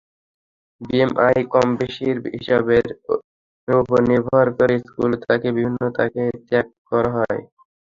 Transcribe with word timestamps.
BMI 0.81 1.39
কমবেশির 1.53 2.17
হিসাবের 2.33 2.85
ওপর 3.67 3.99
নির্ভর 4.09 4.45
করে 4.57 4.75
স্থূলতাকেও 4.81 5.55
বিভিন্ন 5.57 5.81
ভাগে 5.95 6.25
ভাগ 6.49 6.67
করা 6.89 7.09
হয়। 7.17 7.41